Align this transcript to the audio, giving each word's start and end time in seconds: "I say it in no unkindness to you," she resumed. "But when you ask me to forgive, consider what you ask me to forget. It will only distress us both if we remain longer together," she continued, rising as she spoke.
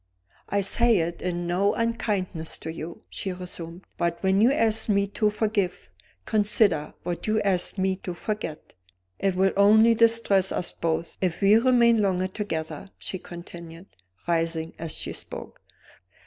"I 0.49 0.61
say 0.61 0.97
it 0.97 1.21
in 1.21 1.45
no 1.45 1.75
unkindness 1.75 2.57
to 2.57 2.73
you," 2.73 3.03
she 3.07 3.31
resumed. 3.33 3.83
"But 3.99 4.17
when 4.23 4.41
you 4.41 4.51
ask 4.51 4.89
me 4.89 5.05
to 5.09 5.29
forgive, 5.29 5.91
consider 6.25 6.95
what 7.03 7.27
you 7.27 7.39
ask 7.43 7.77
me 7.77 7.97
to 7.97 8.15
forget. 8.15 8.73
It 9.19 9.35
will 9.35 9.53
only 9.55 9.93
distress 9.93 10.51
us 10.51 10.71
both 10.71 11.19
if 11.21 11.41
we 11.41 11.55
remain 11.59 12.01
longer 12.01 12.27
together," 12.29 12.89
she 12.97 13.19
continued, 13.19 13.89
rising 14.27 14.73
as 14.79 14.93
she 14.93 15.13
spoke. 15.13 15.61